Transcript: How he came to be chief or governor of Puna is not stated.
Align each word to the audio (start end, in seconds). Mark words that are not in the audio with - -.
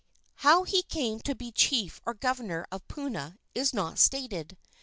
How 0.37 0.63
he 0.63 0.81
came 0.81 1.19
to 1.19 1.35
be 1.35 1.51
chief 1.51 2.01
or 2.07 2.15
governor 2.15 2.65
of 2.71 2.87
Puna 2.87 3.37
is 3.53 3.71
not 3.71 3.99
stated. 3.99 4.57